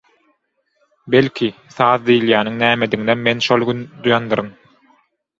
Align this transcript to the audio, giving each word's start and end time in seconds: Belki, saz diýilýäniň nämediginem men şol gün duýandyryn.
Belki, 1.15 1.49
saz 1.73 2.07
diýilýäniň 2.07 2.57
nämediginem 2.61 3.21
men 3.27 3.43
şol 3.49 3.67
gün 3.69 3.83
duýandyryn. 4.07 4.49